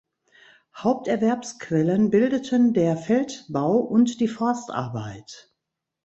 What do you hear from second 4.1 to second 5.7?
die Forstarbeit.